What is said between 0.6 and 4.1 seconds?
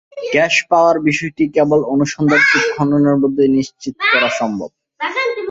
পাওয়ার বিষয়টি কেবল অনুসন্ধান কূপ খননের মাধ্যমেই নিশ্চিত